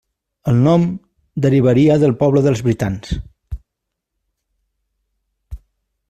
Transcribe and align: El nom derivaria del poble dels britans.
El 0.51 0.55
nom 0.67 0.85
derivaria 1.45 1.97
del 2.03 2.15
poble 2.23 2.41
dels 2.47 2.63
britans. 2.67 3.13